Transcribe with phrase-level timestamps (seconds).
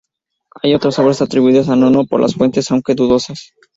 [0.63, 3.53] Hay otras obras atribuidas a Nono por las fuentes, aunque dudosas.